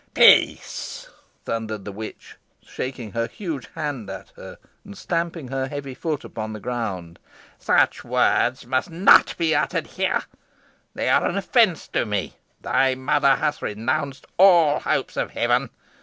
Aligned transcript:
"Peace!" 0.15 1.07
thundered 1.45 1.85
the 1.85 1.91
witch, 1.91 2.35
shaking 2.63 3.11
her 3.11 3.27
huge 3.27 3.67
hand 3.75 4.09
at 4.09 4.31
her, 4.35 4.57
and 4.83 4.97
stamping 4.97 5.49
her 5.49 5.67
heavy 5.67 5.93
foot 5.93 6.23
upon 6.23 6.53
the 6.53 6.59
ground. 6.59 7.19
"Such 7.59 8.03
words 8.03 8.65
must 8.65 8.89
not 8.89 9.37
be 9.37 9.53
uttered 9.53 9.85
here. 9.85 10.23
They 10.95 11.07
are 11.07 11.23
an 11.27 11.37
offence 11.37 11.87
to 11.89 12.03
me. 12.07 12.33
Thy 12.61 12.95
mother 12.95 13.35
has 13.35 13.61
renounced 13.61 14.25
all 14.39 14.79
hopes 14.79 15.17
of 15.17 15.29
heaven. 15.29 15.69